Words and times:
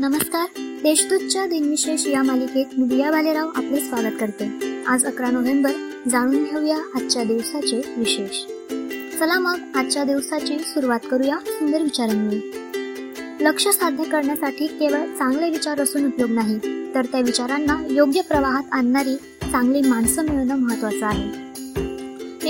नमस्कार. 0.00 0.46
देशदूतच्या 0.82 1.46
दिनविशेष 1.46 2.06
या 2.06 2.22
मालिकेत 2.22 2.64
मी 2.78 2.86
दिया 2.86 3.10
भालेराव 3.10 3.48
आपले 3.56 3.80
स्वागत 3.80 4.14
करते. 4.20 4.50
आज 4.86 5.04
अकरा 5.04 5.30
नोव्हेंबर. 5.30 5.70
जाणून 6.10 6.44
घेऊया 6.44 6.76
आजच्या 6.94 7.24
दिवसाचे 7.24 7.82
विशेष. 7.96 8.44
चला 9.18 9.38
मग 9.38 9.58
आजच्या 9.74 10.04
दिवसाची 10.04 10.58
सुरुवात 10.58 10.98
करूया 11.10 11.38
सुंदर 11.46 11.82
विचारांनी. 11.82 12.52
लक्ष 13.40 13.68
साध्य 13.68 14.04
करण्यासाठी 14.04 14.66
केवळ 14.66 15.06
चांगले 15.18 15.50
विचार 15.50 15.80
असून 15.80 16.06
उपयोग 16.06 16.30
नाही 16.30 16.58
तर 16.94 17.04
त्या 17.04 17.20
विचारांना 17.20 17.76
योग्य 17.90 18.20
प्रवाहात 18.20 18.64
आणणारी 18.72 19.16
चांगली 19.52 19.88
माणसं 19.88 20.22
मिळणं 20.22 20.56
महत्वाचं 20.56 21.06
आहे. 21.06 21.50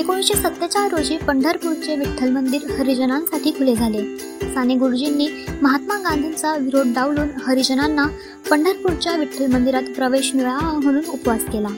एकोणीसशे 0.01 0.35
सत्तेचाळ 0.35 0.89
रोजी 0.89 1.17
पंढरपूरचे 1.17 1.96
विठ्ठल 1.96 2.31
मंदिर 2.31 2.71
हरिजनांसाठी 2.71 3.51
खुले 3.51 3.75
झाले. 3.75 4.31
साने 4.54 4.75
गुरुजींनी 4.75 5.29
महात्मा 5.63 5.95
गांधींचा 5.95 6.57
विरोध 6.57 6.86
डावलून 6.86 7.29
हरिजनांना 7.46 8.07
पंढरपूरच्या 8.50 9.17
विठ्ठल 9.17 9.46
मंदिरात 9.46 9.82
प्रवेश 9.82 10.35
मिळावा 10.35 10.73
म्हणून 10.73 11.03
उपवास 11.09 11.45
केला. 11.45 11.68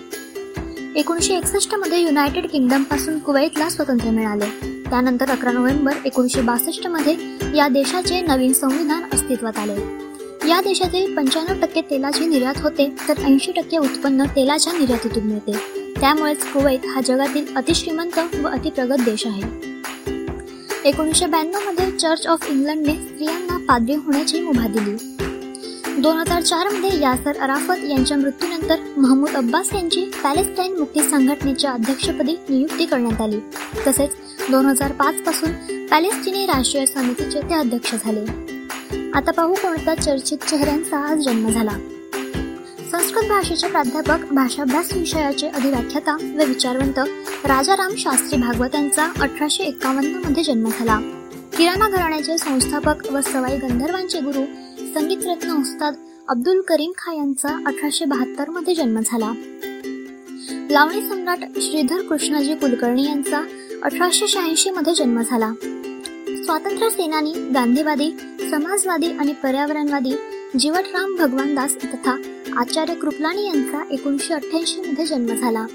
एकोणीसशे 0.96 1.34
एकसष्टमध्ये 1.34 2.02
युनायटेड 2.02 2.46
किंगडमपासून 2.46 3.18
कुवैतला 3.18 3.68
स्वातंत्र्य 3.68 4.10
मिळाले. 4.10 4.80
त्यानंतर 4.90 5.30
अकरा 5.30 5.52
नोव्हेंबर 5.52 5.92
एकोणीसशे 6.04 6.40
बासष्टमध्ये 6.40 7.16
या 7.56 7.68
देशाचे 7.68 8.20
नवीन 8.20 8.52
संविधान 8.52 9.02
अस्तित्वात 9.12 9.58
आले. 9.58 9.76
या 10.48 10.60
देशातील 10.60 11.16
पंच्याण्णव 11.16 11.60
टक्के 11.62 11.80
तेलाची 11.80 12.26
निर्यात 12.26 12.62
होते 12.62 12.92
तर 13.08 13.18
ऐंशी 13.18 13.52
टक्के 13.52 13.78
उत्पन्न 13.78 14.24
तेलाच्या 14.24 14.72
निर्यातीतून 14.72 15.24
मिळते. 15.24 15.52
त्यामुळेच 16.00 16.46
कुवैत 16.46 16.86
हा 16.86 17.00
जगातील 17.00 17.56
अतिश्रीमंत 17.56 18.18
व 18.42 18.48
अतिप्रगत 18.48 19.00
देश 19.04 19.26
आहे. 19.26 19.71
एकोणीसशे 20.84 21.26
ब्याण्णवमध्ये 21.26 21.90
चर्च 21.90 22.26
ऑफ 22.26 22.50
इंग्लंडने 22.50 22.94
स्त्रियांना 22.94 23.56
पादरी 23.68 23.94
होण्याची 23.94 24.40
मुभा 24.40 24.66
दिली. 24.66 24.96
दोन 26.00 26.16
हजार 26.16 26.42
चारमध्ये 26.42 27.00
यासर 27.00 27.36
अराफत 27.36 27.84
यांच्या 27.84 28.16
मृत्यूनंतर 28.16 28.76
महमूद 28.96 29.30
अब्बास 29.30 29.72
यांची 29.74 30.04
पॅलेस्टाईन 30.24 30.76
मुक्ती 30.78 31.02
संघटनेच्या 31.02 31.70
अध्यक्षपदी 31.70 32.36
नियुक्ती 32.48 32.86
करण्यात 32.86 33.20
आली. 33.20 33.38
तसेच 33.86 34.10
दोन 34.50 34.66
हजार 34.66 34.92
पाच 34.92 35.14
पासून 35.14 35.52
पॅलेस्टिनी 35.86 36.46
राष्ट्रीय 36.46 36.86
समितीचे 36.86 37.40
ते 37.40 37.54
अध्यक्ष 37.54 37.94
झाले. 38.04 38.24
आता 39.14 39.30
पाहू 39.30 39.54
कोणत्या 39.54 39.94
चर्चित 39.94 40.38
चेहऱ्यांचा 40.38 40.98
आज 40.98 41.18
जन्म 41.18 41.48
झाला. 41.48 41.78
संस्कृत 42.92 43.28
भाषेचे 43.28 43.68
प्राध्यापक 43.68 44.32
भाषाभ्यास 44.32 44.92
विषयाचे 44.92 45.48
अधिव्याख्याता 45.48 46.14
व 46.14 46.48
विचारवंत 46.48 46.98
राजाराम 47.44 47.92
शास्त्री 47.98 48.38
भागवत 48.38 48.74
यांचा 48.74 49.12
अठराशे 49.20 49.64
एकावन्नमध्ये 49.64 50.44
जन्म 50.44 50.68
झाला. 50.68 50.98
किराणा 51.56 51.88
घराण्याचे 51.88 52.38
संस्थापक 52.38 53.12
व 53.12 53.20
सवाई 53.20 53.56
गंधर्वांचे 53.56 54.20
गुरु 54.20 54.44
संगीतरत्न 54.94 55.50
उस्ताद 55.60 55.94
अब्दुल 56.28 56.60
करीम 56.60 56.92
खा 56.98 57.12
यांचा 57.12 57.48
अठराशे 57.66 58.04
बहात्तरमध्ये 58.04 58.74
जन्म 58.74 59.00
झाला. 59.06 59.32
लावणी 60.70 61.02
सम्राट 61.08 61.38
श्रीधर 61.60 62.02
कृष्णाजी 62.02 62.54
कुलकर्णी 62.54 63.04
यांचा 63.04 63.42
अठराशे 63.82 64.28
शहाऐंशी 64.28 64.70
मध्ये 64.70 64.94
जन्म 64.94 65.22
झाला. 65.22 65.52
स्वातंत्र्य 66.44 66.90
सेनानी 66.90 67.30
गांधीवादी 67.30 68.10
समाजवादी 68.52 69.06
आणि 69.06 69.32
पर्यावरणवादी 69.32 70.10
जीवटराम 70.58 71.14
भगवान 71.16 71.54
दास 71.54 71.76
तथा 71.84 72.16
आचार्य 72.56 72.94
कृपलानी 72.94 73.44
यांचा 73.46 73.82
एकोणीसशे 73.90 74.34
अठ्ठ्याऐंशी 74.34 74.80
मध्ये 74.80 75.06
जन्म 75.06 75.26
झाला. 75.26 75.66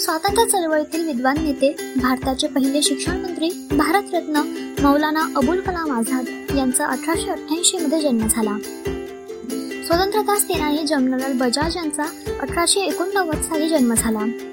स्वातंत्र्य 0.00 0.44
चळवळीतील 0.46 1.06
विद्वान 1.06 1.36
नेते 1.38 1.92
भारताचे 1.96 2.46
पहिले 2.46 2.82
शिक्षण 2.82 3.20
मंत्री 3.20 3.50
भारतरत्न 3.72 4.42
मौलाना 4.82 5.26
अबुल 5.36 5.60
कलाम 5.60 5.92
आझाद 5.92 6.56
यांचा 6.56 6.86
अठराशे 6.86 7.30
अठ्ठ्याऐंशी 7.30 7.78
मध्ये 7.78 8.00
जन्म 8.00 8.26
झाला. 8.26 8.56
स्वतंत्रता 9.86 10.38
सेनानी 10.38 10.86
जनरल 10.86 11.32
बजाज 11.32 11.76
यांचा 11.76 12.04
अठराशे 12.40 12.80
एकोणनव्वद 12.80 13.42
साली 13.42 13.68
जन्म 13.68 13.94
झाला. 13.94 14.51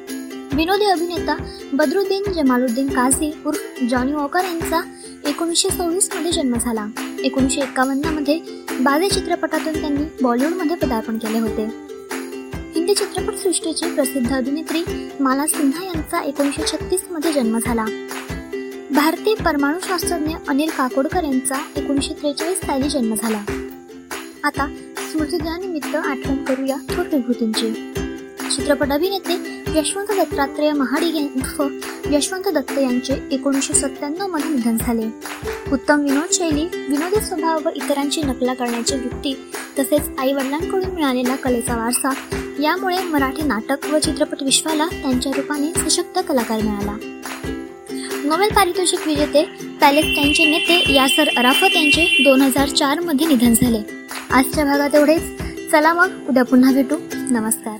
विनोदी 0.59 0.86
अभिनेता 0.86 1.36
बदरुद्दीन 1.74 2.31
जमालुद्दीन 2.34 2.90
काझी 2.90 3.31
उर्फ 3.46 3.84
जॉनी 3.90 4.14
वॉकर 4.14 4.44
यांचा 4.44 4.81
एकोणीसशे 5.25 5.70
सव्वीसमध्ये 5.70 6.31
जन्म 6.31 6.56
झाला. 6.56 6.88
एकोणीसशे 7.24 7.62
एकावन्नमध्ये 7.62 9.09
चित्रपटातून 9.09 9.81
त्यांनी 9.81 10.03
बॉलिवूडमध्ये 10.22 10.75
पदार्पण 10.75 11.18
केले 11.18 11.40
होते. 11.40 11.66
हिंदी 12.75 12.94
चित्रपट 12.94 13.36
सृष्टीची 13.36 13.96
प्रसिद्ध 13.96 14.34
अभिनेत्री 14.34 15.09
माला 15.19 15.48
सिन्हा 15.48 15.86
यांचा 15.86 16.22
एकोणीसशे 16.22 16.64
छत्तीसमध्ये 16.72 17.34
जन्म 17.34 17.58
झाला. 17.66 17.86
भारतीय 18.92 19.36
परमाणू 19.36 19.78
शास्त्रज्ञ 19.84 20.36
अनिल 20.48 20.69
काकोडकर 20.69 21.24
यांचा 21.24 21.56
एकोणीसशे 21.78 22.14
त्रेचाळीस 22.14 22.58
साली 22.58 22.90
जन्म 22.90 23.14
झाला. 23.14 23.42
आता 24.44 24.75
स्मृतिदिनानिमित्त 25.12 25.96
आठवण 25.96 26.44
करूया 26.44 26.75
थोर 26.75 27.06
विभूतींची. 27.06 27.94
चित्रपट 28.59 28.92
अभिनेते 28.92 29.34
यशवंत 29.80 30.08
दत्तात्रेय 30.12 30.72
महाडिक 30.72 31.30
यशवंत 32.12 32.47
दत्त 32.47 32.78
यांचे 32.78 33.14
एकोणीसशे 33.31 33.74
सत्त्याण्णवमध्ये 33.74 34.50
निधन 34.50 34.78
झाले. 34.78 35.06
उत्तम 35.72 36.00
विनोद 36.00 36.34
शैली 36.34 36.66
विनोदी 36.90 37.22
स्वभाव 37.22 37.59
व 37.66 37.69
इतरांची 37.75 38.22
नकला 38.22 38.53
करण्याची 38.53 38.96
वृत्ती 38.96 39.34
तसेच 39.80 40.02
आई 40.19 40.34
वडिलांकडून 40.34 40.92
मिळालेला 40.92 41.36
कलेचा 41.36 41.75
वारसा 41.75 42.14
यामुळे 42.62 42.98
मराठी 43.03 43.42
नाटक 43.42 43.86
व 43.92 43.98
चित्रपट 44.00 44.44
विश्वाला 44.44 44.88
त्यांच्या 44.88 45.31
रूपाने 45.36 45.90
सशक्त 45.90 46.19
कलाकार 46.28 46.62
मिळाला. 46.62 46.98
नोबेल 48.24 48.50
पारितोषिक 48.50 49.08
विजेते 49.08 49.44
पॅलेस्टाईनचे 49.81 50.46
नेते 50.46 50.94
यासर 50.94 51.30
अराफत 51.38 51.75
यांचे 51.75 52.24
दोन 52.24 52.42
हजार 52.42 52.69
चारमध्ये 52.69 53.28
निधन 53.28 53.53
झाले. 53.53 53.80
आजच्या 54.31 54.66
भागात 54.66 54.96
एवढेच. 54.96 55.22
चला 55.72 55.94
मग 55.94 56.09
उद्या 56.30 56.44
पुन्हा 56.44 56.72
भेटू. 56.72 56.96
नमस्कार. 57.31 57.78